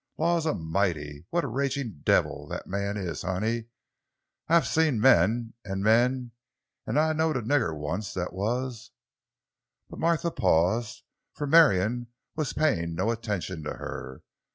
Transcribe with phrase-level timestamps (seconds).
[0.17, 3.65] "Laws A'mighty, what a ragin' devil that man is, honey!
[4.47, 8.89] I'se seen men an' men—an' I knowed a nigger once that was——"
[9.91, 11.03] But Martha paused,
[11.35, 14.23] for Marion was paying no attention to her.